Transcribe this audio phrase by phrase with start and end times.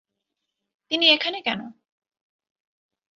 [0.91, 1.59] তিনি এখানে কেন?